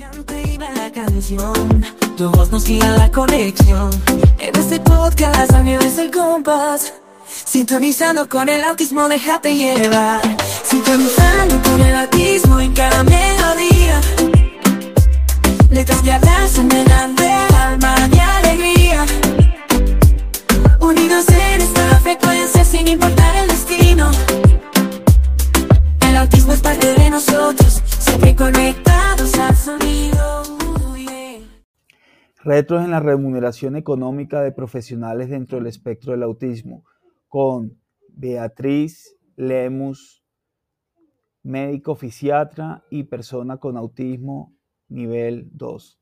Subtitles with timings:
[0.00, 1.84] Cante la canción,
[2.16, 3.90] tu voz nos guía la conexión.
[4.38, 6.94] En este podcast es el compás.
[7.26, 10.22] Sintonizando con el autismo, déjate llevar.
[10.64, 14.00] Sintonizando con el autismo en cada melodía.
[15.70, 19.04] Letras de abrazo, de alma y alegría.
[20.80, 24.10] Unidos en esta frecuencia sin importar el destino.
[26.08, 30.42] El autismo es parte de nosotros, siempre conectados al sonido.
[32.42, 36.84] Retros en la remuneración económica de profesionales dentro del espectro del autismo,
[37.28, 37.78] con
[38.08, 40.24] Beatriz Lemus,
[41.42, 44.56] médico fisiatra y persona con autismo
[44.88, 46.00] nivel 2.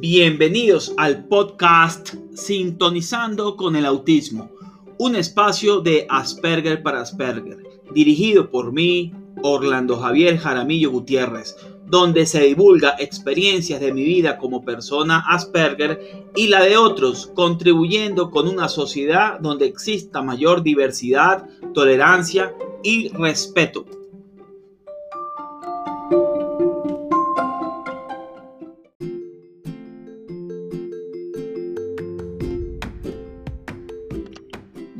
[0.00, 4.50] Bienvenidos al podcast Sintonizando con el Autismo,
[5.02, 7.58] un espacio de Asperger para Asperger,
[7.92, 11.56] dirigido por mí, Orlando Javier Jaramillo Gutiérrez,
[11.86, 18.30] donde se divulga experiencias de mi vida como persona Asperger y la de otros, contribuyendo
[18.30, 23.84] con una sociedad donde exista mayor diversidad, tolerancia y respeto.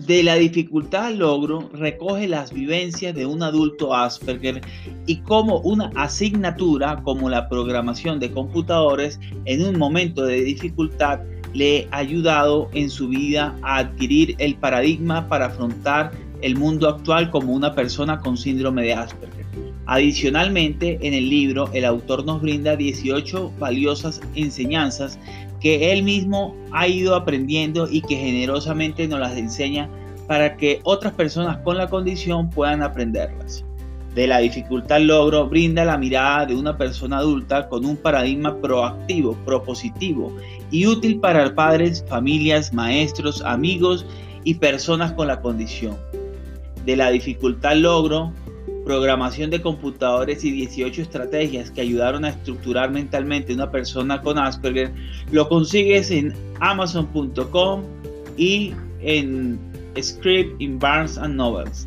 [0.06, 4.60] De la dificultad al logro recoge las vivencias de un adulto Asperger
[5.06, 11.20] y cómo una asignatura como la programación de computadores en un momento de dificultad
[11.54, 17.30] le ha ayudado en su vida a adquirir el paradigma para afrontar el mundo actual
[17.30, 19.46] como una persona con síndrome de Asperger.
[19.86, 25.18] Adicionalmente, en el libro, el autor nos brinda 18 valiosas enseñanzas
[25.62, 29.88] que él mismo ha ido aprendiendo y que generosamente nos las enseña
[30.26, 33.64] para que otras personas con la condición puedan aprenderlas.
[34.14, 39.36] De la dificultad logro brinda la mirada de una persona adulta con un paradigma proactivo,
[39.44, 40.36] propositivo
[40.70, 44.04] y útil para padres, familias, maestros, amigos
[44.42, 45.96] y personas con la condición.
[46.84, 48.32] De la dificultad logro,
[48.84, 54.92] programación de computadores y 18 estrategias que ayudaron a estructurar mentalmente una persona con Asperger,
[55.30, 57.82] lo consigues en amazon.com
[58.36, 59.58] y en
[60.00, 61.86] Script in Barnes and Novels.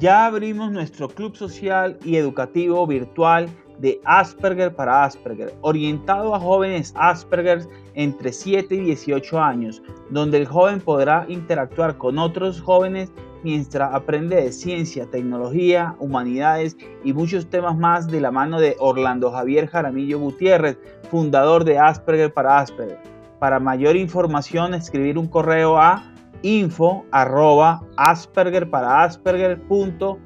[0.00, 6.92] Ya abrimos nuestro club social y educativo virtual de Asperger para Asperger, orientado a jóvenes
[6.96, 13.12] Asperger entre 7 y 18 años, donde el joven podrá interactuar con otros jóvenes
[13.42, 19.30] mientras aprende de ciencia, tecnología, humanidades y muchos temas más de la mano de Orlando
[19.30, 20.78] Javier Jaramillo Gutiérrez,
[21.10, 22.98] fundador de Asperger para Asperger.
[23.38, 26.02] Para mayor información, escribir un correo a
[26.42, 27.04] info
[27.96, 30.18] asperger para asperger.org.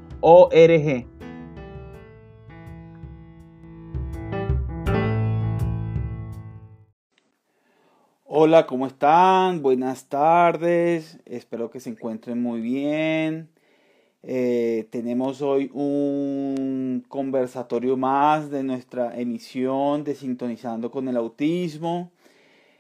[8.35, 9.61] Hola, ¿cómo están?
[9.61, 11.19] Buenas tardes.
[11.27, 13.51] Espero que se encuentren muy bien.
[14.23, 22.11] Eh, tenemos hoy un conversatorio más de nuestra emisión de Sintonizando con el Autismo.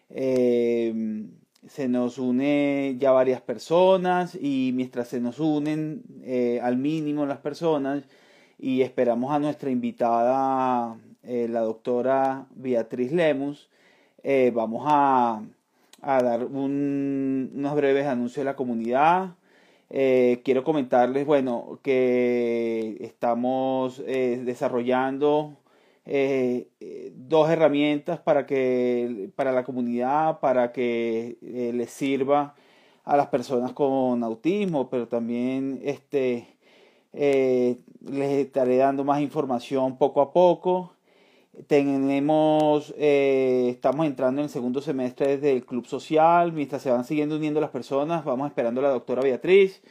[0.09, 1.29] Eh,
[1.69, 7.41] se nos une ya varias personas y mientras se nos unen eh, al mínimo las
[7.41, 8.05] personas
[8.59, 13.69] y esperamos a nuestra invitada, la doctora Beatriz Lemus,
[14.23, 15.43] eh, vamos a,
[16.01, 19.35] dar unos breves anuncios a la comunidad.
[19.91, 25.57] Eh, quiero comentarles, bueno, que estamos eh, desarrollando
[27.15, 32.57] dos herramientas para que para la comunidad, para que les sirva
[33.05, 36.57] a las personas con autismo, pero también este
[37.13, 40.93] les estaré dando más información poco a poco.
[41.67, 47.05] Tenemos, eh, estamos entrando en el segundo semestre desde el club social, mientras se van
[47.05, 49.83] siguiendo uniendo las personas, vamos esperando a la doctora Beatriz,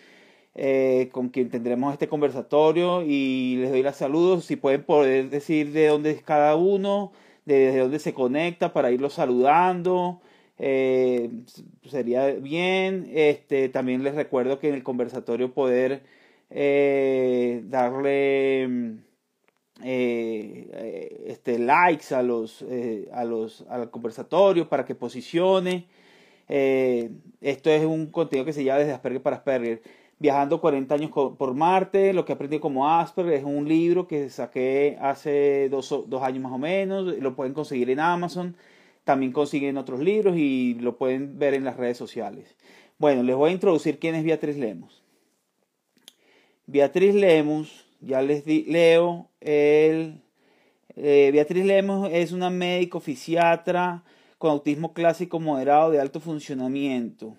[0.56, 3.04] eh, con quien tendremos este conversatorio.
[3.04, 7.12] Y les doy los saludos, si pueden poder decir de dónde es cada uno,
[7.46, 10.20] desde dónde se conecta para irlos saludando,
[10.58, 11.30] eh,
[11.88, 13.08] sería bien.
[13.14, 16.04] Este, también les recuerdo que en el conversatorio poder
[17.70, 19.02] darle
[19.84, 25.88] eh, este, likes a los, eh, a los, al conversatorio para que posicione.
[26.50, 29.82] Eh, esto es un contenido que se llama desde Asperger para Asperger.
[30.20, 34.98] Viajando 40 años por Marte, lo que aprendí como Asperger, es un libro que saqué
[35.02, 38.56] hace dos, dos años más o menos, lo pueden conseguir en Amazon,
[39.04, 42.56] también consiguen otros libros y lo pueden ver en las redes sociales.
[43.00, 45.02] Bueno, les voy a introducir quién es Beatriz Lemos.
[46.68, 50.22] Beatriz Lemos, ya les leo, el,
[50.96, 54.04] eh, Beatriz Lemos es una médico fisiatra
[54.38, 57.36] con autismo clásico moderado de alto funcionamiento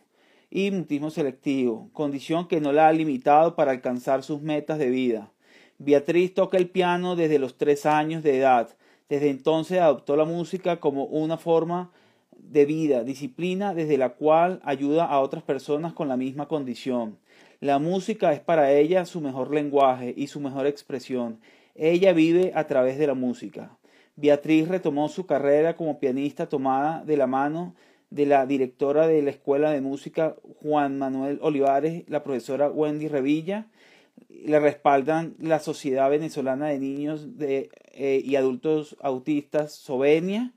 [0.51, 5.33] y mutismo selectivo, condición que no la ha limitado para alcanzar sus metas de vida.
[5.79, 8.69] Beatriz toca el piano desde los tres años de edad.
[9.09, 11.91] Desde entonces adoptó la música como una forma
[12.37, 17.19] de vida, disciplina desde la cual ayuda a otras personas con la misma condición.
[17.61, 21.39] La música es para ella su mejor lenguaje y su mejor expresión.
[21.75, 23.79] Ella vive a través de la música.
[24.17, 27.75] Beatriz retomó su carrera como pianista tomada de la mano
[28.11, 33.69] de la directora de la Escuela de Música Juan Manuel Olivares, la profesora Wendy Revilla.
[34.29, 40.53] Le respaldan la Sociedad Venezolana de Niños eh, y Adultos Autistas, Sovenia,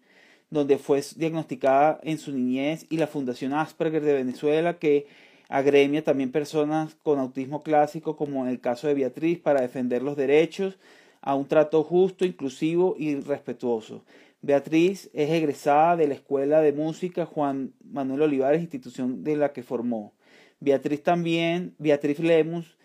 [0.50, 5.08] donde fue diagnosticada en su niñez, y la Fundación Asperger de Venezuela, que
[5.48, 10.18] agremia también personas con autismo clásico, como en el caso de Beatriz, para defender los
[10.18, 10.78] derechos
[11.26, 14.06] a un trato justo, inclusivo y respetuoso.
[14.42, 19.64] Beatriz es egresada de la Escuela de Música Juan Manuel Olivares, institución de la que
[19.64, 20.14] formó.
[20.60, 22.78] Beatriz también, Beatriz Lemus,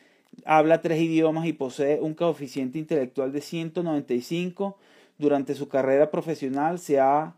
[0.47, 4.79] habla tres idiomas y posee un coeficiente intelectual de 195.
[5.19, 7.37] Durante su carrera profesional se ha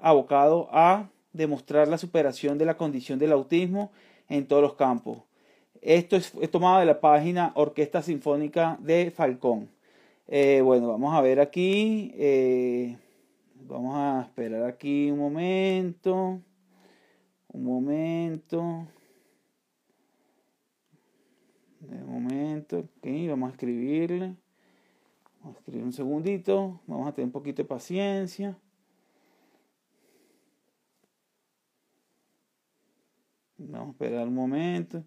[0.00, 3.92] abocado a demostrar la superación de la condición del autismo
[4.30, 5.18] en todos los campos.
[5.82, 9.68] Esto es, tomado de la página Orquesta Sinfónica de Falcón.
[10.32, 12.12] Eh, bueno, vamos a ver aquí.
[12.14, 12.96] Eh,
[13.70, 16.42] Vamos a esperar aquí un momento.
[17.48, 18.88] Un momento.
[21.78, 22.78] De momento.
[22.78, 24.34] Ok, vamos a escribirle.
[25.40, 26.80] Vamos a escribir un segundito.
[26.88, 28.58] Vamos a tener un poquito de paciencia.
[33.56, 35.04] Vamos a esperar un momento.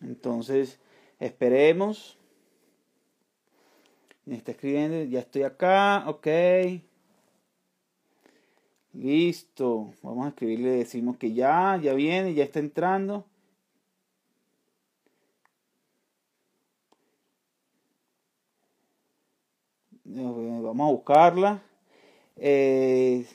[0.00, 0.78] Entonces,
[1.18, 2.18] esperemos.
[4.26, 6.26] Me está escribiendo, ya estoy acá, ok.
[8.94, 9.92] Listo.
[10.02, 13.26] Vamos a escribirle, decimos que ya, ya viene, ya está entrando.
[20.04, 21.62] Vamos a buscarla.
[22.36, 23.26] Eh,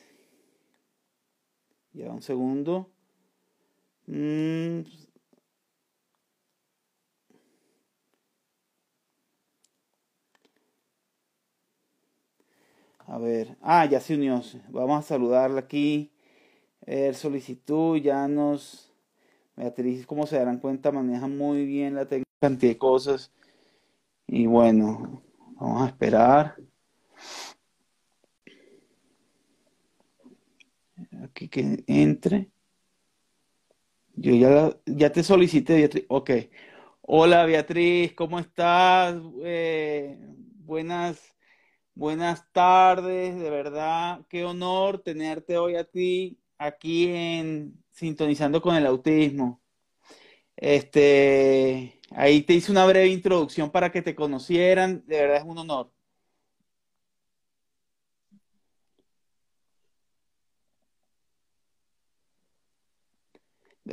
[1.93, 2.89] ya un segundo.
[4.07, 4.81] Mm.
[13.07, 14.41] A ver, ah, ya se unió.
[14.69, 16.11] Vamos a saludarla aquí.
[16.85, 18.93] ver, solicitud, ya nos.
[19.55, 22.07] Beatriz, como se darán cuenta, maneja muy bien la
[22.39, 23.31] cantidad de cosas.
[24.27, 25.23] Y bueno,
[25.59, 26.55] vamos a esperar.
[31.23, 32.49] Aquí que entre.
[34.15, 36.05] Yo ya, ya te solicité, Beatriz.
[36.09, 36.31] Ok.
[37.01, 39.15] Hola, Beatriz, ¿cómo estás?
[39.43, 40.17] Eh,
[40.57, 41.35] buenas,
[41.95, 44.25] buenas tardes, de verdad.
[44.29, 49.61] Qué honor tenerte hoy a ti aquí en Sintonizando con el Autismo.
[50.55, 55.03] Este, ahí te hice una breve introducción para que te conocieran.
[55.07, 55.91] De verdad es un honor.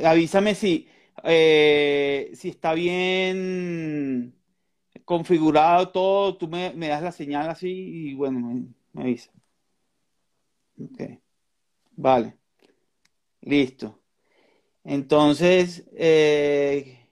[0.03, 0.87] Avísame si,
[1.23, 4.33] eh, si está bien
[5.05, 7.69] configurado todo, tú me, das la señal así
[8.09, 9.31] y bueno, me, me avisa.
[10.79, 11.01] Ok,
[11.95, 12.37] vale,
[13.41, 13.99] listo.
[14.83, 17.09] Entonces, eh,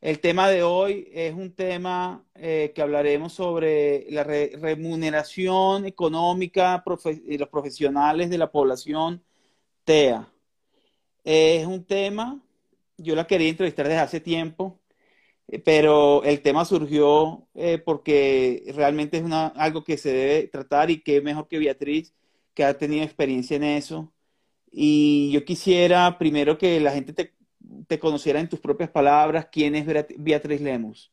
[0.00, 7.38] el tema de hoy es un tema eh, que hablaremos sobre la remuneración económica de
[7.38, 9.22] los profesionales de la población
[9.84, 10.26] TEA.
[11.24, 12.40] Es un tema,
[12.96, 14.80] yo la quería entrevistar desde hace tiempo,
[15.48, 21.02] eh, pero el tema surgió eh, porque realmente es algo que se debe tratar y
[21.02, 22.14] que mejor que Beatriz,
[22.54, 24.12] que ha tenido experiencia en eso.
[24.72, 27.34] Y yo quisiera primero que la gente te,
[27.86, 29.86] te conociera en tus propias palabras quién es
[30.16, 31.12] Beatriz Lemus.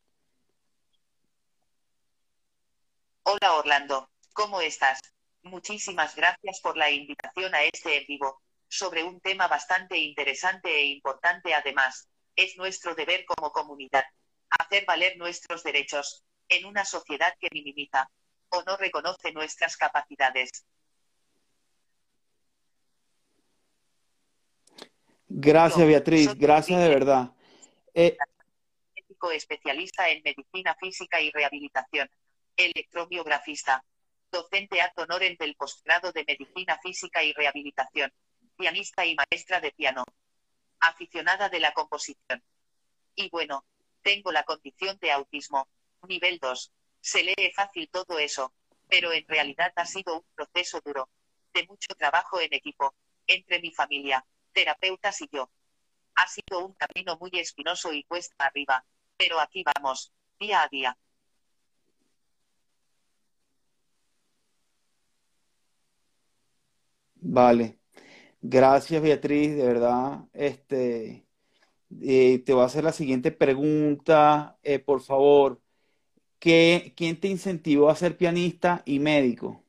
[3.23, 4.99] Hola Orlando, ¿cómo estás?
[5.43, 10.86] Muchísimas gracias por la invitación a este en vivo sobre un tema bastante interesante e
[10.86, 12.09] importante además.
[12.36, 14.03] Es nuestro deber como comunidad
[14.50, 16.24] hacer valer nuestros derechos.
[16.50, 18.09] en una sociedad que minimiza
[18.47, 20.65] o no reconoce nuestras capacidades.
[25.27, 26.33] Gracias, Beatriz.
[26.36, 27.31] Gracias de verdad.
[27.93, 28.17] Eh,
[28.95, 32.09] médico especialista en medicina física y rehabilitación.
[32.55, 33.83] Electromiografista.
[34.31, 38.12] Docente ad honorem del postgrado de medicina física y rehabilitación.
[38.57, 40.03] Pianista y maestra de piano.
[40.79, 42.43] Aficionada de la composición.
[43.15, 43.65] Y bueno,
[44.01, 45.67] tengo la condición de autismo.
[46.07, 46.73] Nivel 2.
[46.99, 48.53] Se lee fácil todo eso,
[48.87, 51.09] pero en realidad ha sido un proceso duro.
[51.53, 52.95] De mucho trabajo en equipo,
[53.27, 55.51] entre mi familia, terapeutas y yo.
[56.15, 58.83] Ha sido un camino muy espinoso y cuesta arriba,
[59.17, 60.97] pero aquí vamos, día a día.
[67.15, 67.79] Vale.
[68.50, 70.22] Gracias, Beatriz, de verdad.
[70.34, 71.27] Este,
[72.01, 75.62] eh, te voy a hacer la siguiente pregunta, eh, por favor.
[76.39, 79.63] ¿Qué, quién te incentivó a ser pianista y médico?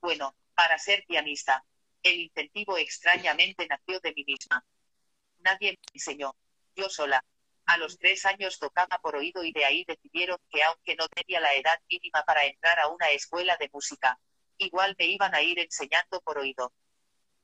[0.00, 1.62] Bueno, para ser pianista,
[2.02, 4.64] el incentivo extrañamente nació de mí misma.
[5.40, 6.34] Nadie me enseñó.
[6.74, 7.22] Yo sola.
[7.70, 11.38] A los tres años tocaba por oído y de ahí decidieron que aunque no tenía
[11.38, 14.18] la edad mínima para entrar a una escuela de música,
[14.58, 16.72] igual me iban a ir enseñando por oído.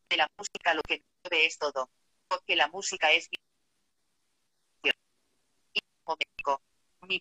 [0.09, 1.93] De la música lo que mueve es todo,
[2.27, 3.31] porque la música es
[7.03, 7.21] mi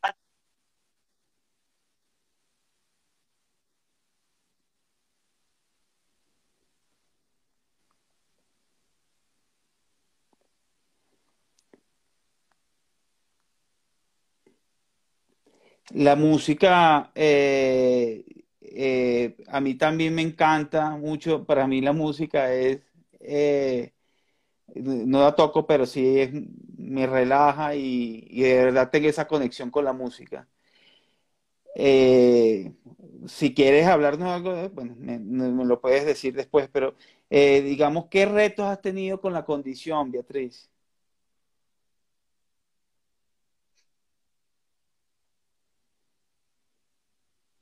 [15.93, 18.25] La música eh,
[18.61, 21.45] eh, a mí también me encanta mucho.
[21.45, 22.81] Para mí la música es,
[23.19, 23.93] eh,
[24.75, 26.31] no la toco, pero sí es,
[26.77, 30.47] me relaja y, de verdad tengo esa conexión con la música.
[31.77, 32.73] Eh,
[33.27, 36.95] si quieres hablarnos algo, de- bueno, me, me- lo puedes decir después, pero
[37.29, 40.69] eh, digamos, ¿qué retos has tenido con la condición, Beatriz?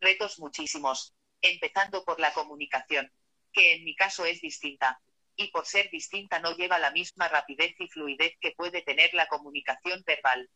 [0.03, 3.11] Retos muchísimos, empezando por la comunicación,
[3.51, 5.01] que en mi caso es distinta,
[5.35, 9.27] y por ser distinta no lleva la misma rapidez y fluidez que puede tener la
[9.27, 10.49] comunicación verbal.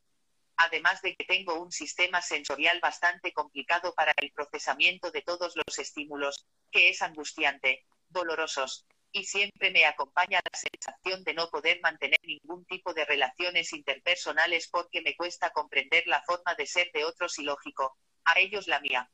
[0.57, 5.79] Además de que tengo un sistema sensorial bastante complicado para el procesamiento de todos los
[5.79, 12.19] estímulos, que es angustiante, dolorosos, y siempre me acompaña la sensación de no poder mantener
[12.23, 17.39] ningún tipo de relaciones interpersonales porque me cuesta comprender la forma de ser de otros
[17.39, 19.09] y lógico, a ellos la mía.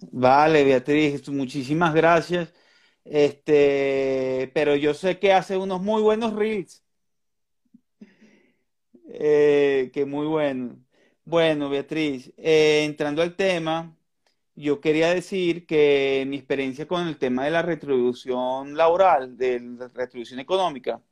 [0.00, 2.52] Vale, Beatriz, muchísimas gracias.
[3.04, 6.84] Este, pero yo sé que hace unos muy buenos reels.
[9.08, 10.78] Eh, que muy bueno.
[11.24, 13.96] Bueno, Beatriz, eh, entrando al tema,
[14.54, 19.88] yo quería decir que mi experiencia con el tema de la retribución laboral, de la
[19.88, 21.02] retribución económica,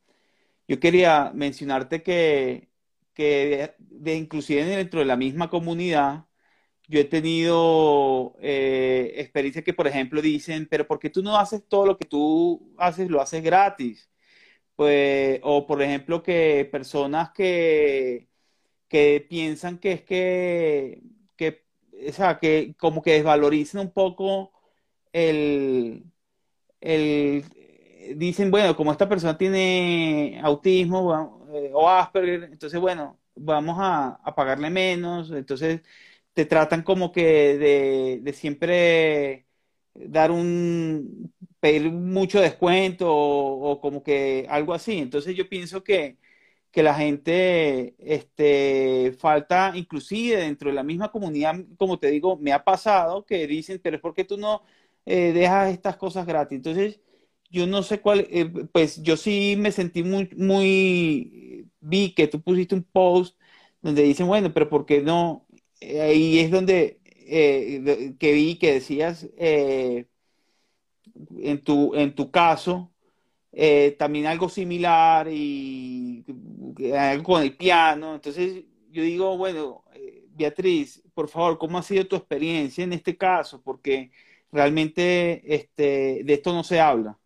[0.67, 2.69] yo quería mencionarte que,
[3.15, 6.25] que de, de- inclusive dentro de la misma comunidad,
[6.89, 11.63] yo he tenido eh, experiencias que, por ejemplo, dicen, pero ¿por qué tú no haces
[11.67, 14.09] todo lo que tú haces, lo haces gratis?
[14.75, 18.29] Pues, o por ejemplo, que personas que,
[18.89, 21.03] que piensan que es que,
[21.37, 21.65] que,
[22.09, 24.51] o sea, que como que desvalorizan un poco
[25.13, 26.05] el,
[26.81, 27.45] el,
[28.17, 34.69] dicen, bueno, como esta persona tiene autismo eh, o Asperger, entonces, bueno, vamos a pagarle
[34.69, 35.81] menos, entonces
[36.39, 37.57] te tratan como que
[38.23, 39.45] de, siempre
[39.93, 44.99] dar un, pedir mucho descuento o, o como que algo así.
[44.99, 46.17] Entonces yo pienso que,
[46.71, 52.53] que la gente, este, falta inclusive dentro de la misma comunidad, como te digo, me
[52.53, 54.63] ha pasado que dicen, pero es porque tú no
[55.05, 56.55] eh, dejas estas cosas gratis.
[56.57, 57.01] Entonces,
[57.49, 62.41] yo no sé cuál, eh, pues yo sí me sentí muy, muy, vi que tú
[62.41, 63.37] pusiste un post
[63.81, 65.45] donde dicen, bueno, pero ¿por qué no?
[65.81, 70.07] Eh, ahí es donde eh, que vi que decías eh,
[71.39, 72.91] en tu, en tu caso
[73.53, 76.25] eh, también algo similar y
[76.79, 78.15] eh, algo con el piano.
[78.15, 79.85] Entonces yo digo, bueno,
[80.35, 83.61] Beatriz, por favor, ¿cómo ha sido tu experiencia en este caso?
[83.63, 84.11] Porque
[84.53, 87.18] realmente este, de esto no se habla.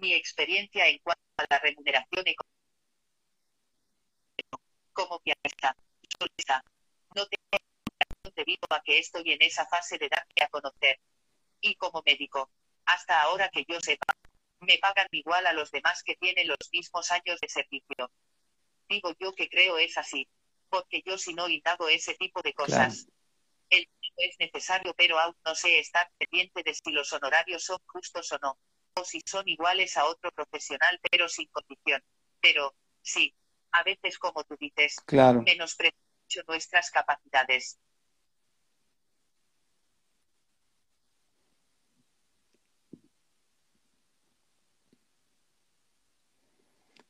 [0.00, 2.60] Mi experiencia en cuanto a la remuneración económica
[4.92, 5.76] como pianista,
[6.18, 6.64] solista,
[7.14, 7.62] no tengo
[8.34, 11.00] debido a que estoy en esa fase de darme a conocer.
[11.60, 12.50] Y como médico,
[12.86, 14.14] hasta ahora que yo sepa,
[14.60, 18.10] me pagan igual a los demás que tienen los mismos años de servicio.
[18.88, 20.26] Digo yo que creo es así,
[20.70, 23.06] porque yo si no indago ese tipo de cosas.
[23.68, 28.32] El es necesario, pero aún no sé estar pendiente de si los honorarios son justos
[28.32, 28.58] o no,
[29.04, 32.02] si son iguales a otro profesional, pero sin condición.
[32.40, 33.34] Pero, sí,
[33.72, 35.42] a veces, como tú dices, Claro.
[35.42, 35.96] menosprecio
[36.46, 37.78] nuestras capacidades.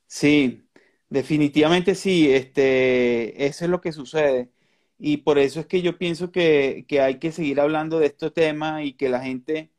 [0.07, 0.69] Sí,
[1.09, 4.51] definitivamente sí, este, eso es lo que sucede.
[4.99, 8.31] Y por eso es que yo pienso que, que hay que seguir hablando de este
[8.31, 9.71] tema y que la gente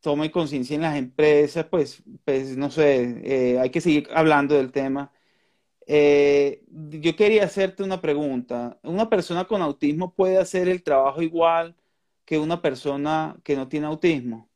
[0.00, 4.72] tome conciencia en las empresas, pues, pues no sé, eh, hay que seguir hablando del
[4.72, 5.12] tema.
[5.86, 8.78] Eh, yo quería hacerte una pregunta.
[8.82, 11.76] ¿Una persona con autismo puede hacer el trabajo igual
[12.24, 14.48] que una persona que no tiene autismo?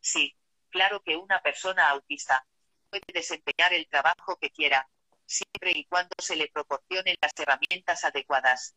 [0.00, 0.34] Sí,
[0.70, 2.44] claro que una persona autista
[2.90, 4.88] puede desempeñar el trabajo que quiera,
[5.24, 8.74] siempre y cuando se le proporcionen las herramientas adecuadas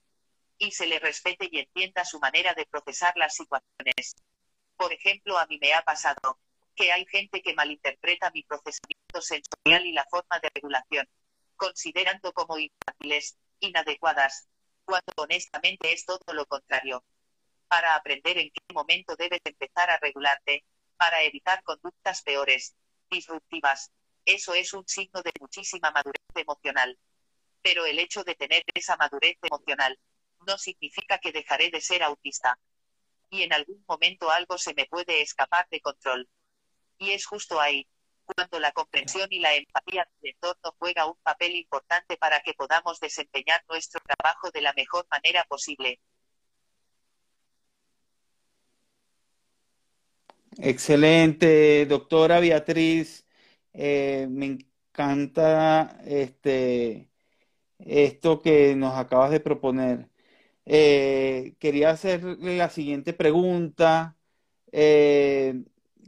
[0.58, 4.16] y se le respete y entienda su manera de procesar las situaciones.
[4.76, 6.40] Por ejemplo, a mí me ha pasado
[6.76, 11.08] que hay gente que malinterpreta mi procesamiento sensorial y la forma de regulación,
[11.56, 14.48] considerando como infantiles, inadecuadas,
[14.86, 17.04] cuando honestamente es todo lo contrario.
[17.68, 20.64] Para aprender en qué momento debes empezar a regularte,
[20.98, 22.76] para evitar conductas peores,
[23.10, 23.92] disruptivas,
[24.26, 26.98] eso es un signo de muchísima madurez emocional.
[27.62, 29.98] Pero el hecho de tener esa madurez emocional
[30.48, 32.58] no significa que dejaré de ser autista.
[33.30, 36.28] Y en algún momento algo se me puede escapar de control.
[36.98, 37.86] Y es justo ahí,
[38.26, 43.00] cuando la comprensión y la empatía del entorno juega un papel importante para que podamos
[43.00, 46.00] desempeñar nuestro trabajo de la mejor manera posible.
[50.60, 53.26] Excelente, doctora Beatriz.
[53.74, 57.12] Eh, me encanta este,
[57.80, 60.10] esto que nos acabas de proponer.
[60.70, 64.18] Eh, quería hacerle la siguiente pregunta.
[64.72, 65.64] Eh,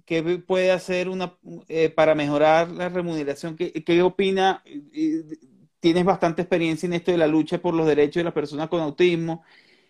[0.05, 3.55] ¿qué puede hacer una, eh, para mejorar la remuneración?
[3.55, 4.63] ¿Qué, qué opina?
[5.79, 8.81] Tienes bastante experiencia en esto de la lucha por los derechos de las personas con
[8.81, 9.43] autismo.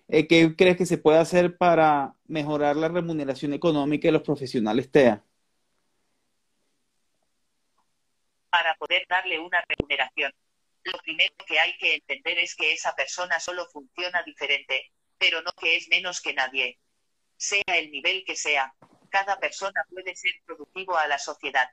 [0.10, 4.92] Eh, ¿qué crees que se puede hacer para mejorar la remuneración económica de los profesionales
[4.92, 5.24] TEA?
[8.50, 10.32] Para poder darle una remuneración,
[10.84, 15.52] lo primero que hay que entender es que esa persona solo funciona diferente, pero no
[15.54, 16.80] que es menos que nadie.
[17.38, 18.74] Sea el nivel que sea,
[19.10, 21.70] cada persona puede ser productivo a la sociedad.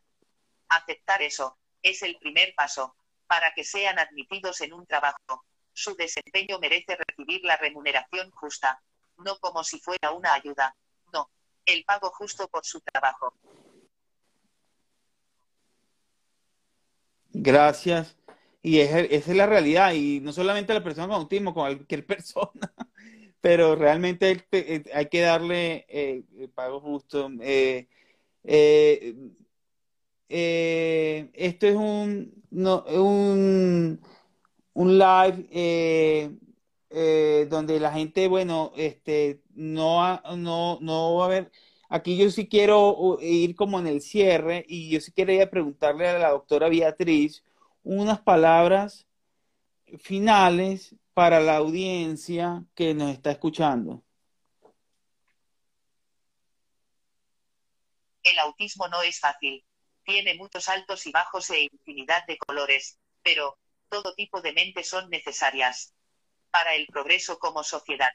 [0.69, 5.45] Aceptar eso es el primer paso para que sean admitidos en un trabajo.
[5.73, 8.81] Su desempeño merece recibir la remuneración justa,
[9.19, 10.75] no como si fuera una ayuda.
[11.12, 11.31] No,
[11.64, 13.35] el pago justo por su trabajo.
[17.31, 18.16] Gracias.
[18.67, 22.05] Y es, esa es la realidad, y no solamente la persona con autismo, con cualquier
[22.07, 22.75] persona,
[23.41, 24.45] pero realmente
[24.93, 27.31] hay, que darle eh, pago justo.
[27.43, 27.87] Eh,
[28.45, 29.15] eh,
[30.29, 34.01] eh, esto es un, no, un,
[34.75, 35.47] un live
[36.91, 41.53] eh, donde la gente, bueno, este, no, no, no va a haber.
[41.89, 46.09] Aquí yo sí quiero uh, ir como en el cierre y yo sí quería preguntarle
[46.09, 47.45] a la doctora Beatriz
[47.87, 49.07] unas palabras
[50.01, 54.03] finales para la audiencia que nos está escuchando.
[58.25, 59.64] El autismo no es fácil.
[60.03, 63.57] Tiene muchos altos y bajos e infinidad de colores, pero
[63.88, 65.94] todo tipo de mentes son necesarias
[66.51, 68.11] para el progreso como sociedad.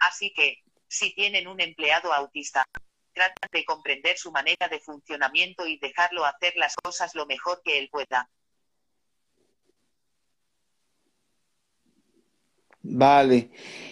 [0.00, 0.58] Así que,
[0.88, 2.64] si tienen un empleado autista,
[3.12, 7.78] tratan de comprender su manera de funcionamiento y dejarlo hacer las cosas lo mejor que
[7.78, 8.28] él pueda.
[12.90, 13.50] Vale.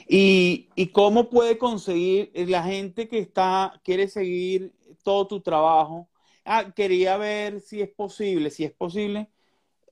[0.09, 6.09] ¿Y, y cómo puede conseguir la gente que está, quiere seguir todo tu trabajo?
[6.45, 9.29] Ah, quería ver si es posible, si es posible.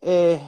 [0.02, 0.40] eh,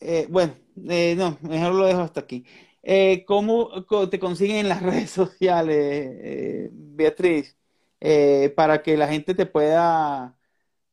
[0.00, 0.54] eh, bueno,
[0.90, 2.44] eh, no, mejor lo dejo hasta aquí.
[2.82, 3.70] Eh, ¿cómo
[4.10, 7.56] te consiguen en las redes sociales, eh, Beatriz?
[8.00, 10.38] Eh, para que la gente te pueda,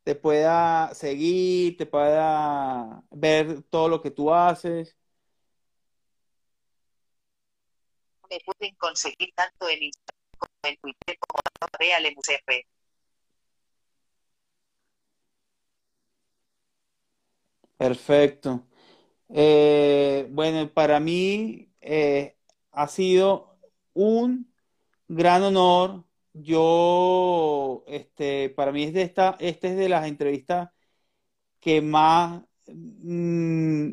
[0.03, 4.98] te pueda seguir, te pueda ver todo lo que tú haces.
[8.29, 12.65] Me pueden conseguir tanto en Instagram como en Twitter como arroba bealemusr.
[17.77, 18.67] Perfecto.
[19.29, 22.37] Eh, bueno, para mí eh,
[22.71, 23.57] ha sido
[23.93, 24.53] un
[25.07, 26.05] gran honor.
[26.33, 30.69] Yo, este, para mí es de esta, este es de las entrevistas
[31.59, 33.89] que más, mm,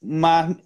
[0.00, 0.56] más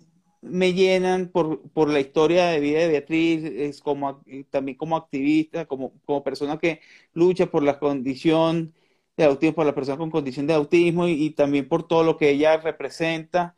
[0.42, 5.66] me llenan por, por, la historia de vida de Beatriz, es como, también como activista,
[5.66, 6.80] como, como persona que
[7.14, 8.74] lucha por la condición
[9.16, 12.30] de autismo, por la persona con condición de autismo y, también por todo lo que
[12.30, 13.56] ella representa.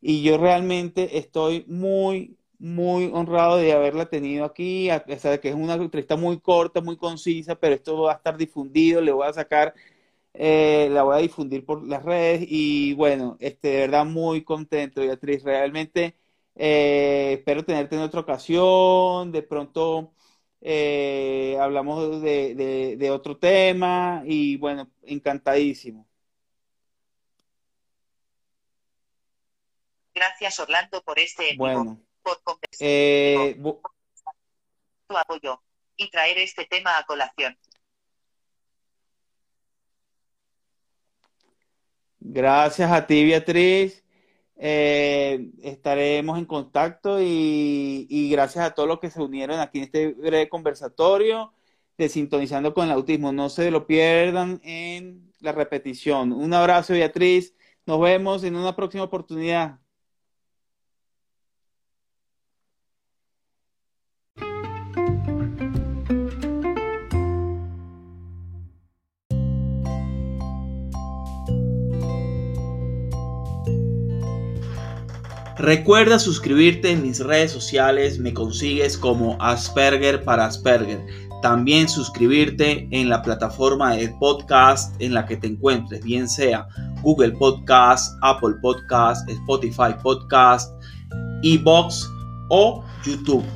[0.00, 5.48] Y yo realmente estoy muy, muy honrado de haberla tenido aquí, a pesar de que
[5.50, 9.26] es una entrevista muy corta, muy concisa, pero esto va a estar difundido, le voy
[9.26, 9.74] a sacar,
[10.34, 15.00] eh, la voy a difundir por las redes y bueno, este, de verdad muy contento,
[15.00, 16.14] Beatriz, realmente
[16.56, 20.14] eh, espero tenerte en otra ocasión, de pronto
[20.62, 26.08] eh, hablamos de, otro tema y bueno, encantadísimo.
[30.14, 32.38] Gracias Orlando por este bueno, por
[32.80, 33.54] eh,
[35.06, 35.62] tu apoyo
[35.94, 37.56] y traer este tema a colación.
[42.18, 44.05] Gracias a ti, Beatriz.
[44.58, 50.14] Eh, estaremos en contacto y, gracias a todos los que se unieron aquí en este
[50.14, 51.52] breve conversatorio
[51.98, 53.32] de Sintonizando con el Autismo.
[53.32, 56.32] No se lo pierdan en la repetición.
[56.32, 57.54] Un abrazo, Beatriz.
[57.86, 59.78] Nos vemos en una próxima oportunidad.
[75.58, 81.00] Recuerda suscribirte en mis redes sociales, me consigues como Asperger para Asperger.
[81.40, 86.68] También suscribirte en la plataforma de podcast en la que te encuentres, bien sea
[87.00, 90.70] Google Podcast, Apple Podcast, Spotify Podcast,
[91.42, 92.06] Ebox
[92.50, 93.46] o YouTube.